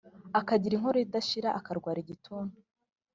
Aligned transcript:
akagira 0.39 0.73
inkorora 0.75 1.03
idashira, 1.05 1.49
akarwara 1.59 1.99
igituntu, 2.01 2.55